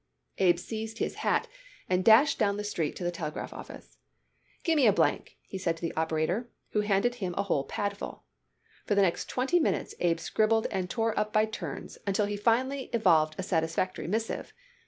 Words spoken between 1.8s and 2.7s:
and dashed down the